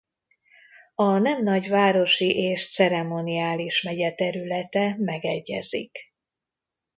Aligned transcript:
A 0.95 1.17
nem-nagyvárosi 1.17 2.35
és 2.37 2.71
ceremoniális 2.73 3.81
megye 3.81 4.11
területe 4.13 4.95
megegyezik. 4.99 5.97